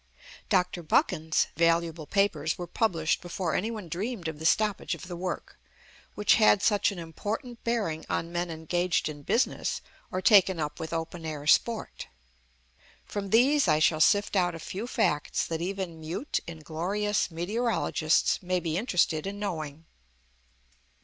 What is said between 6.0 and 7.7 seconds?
which had such an important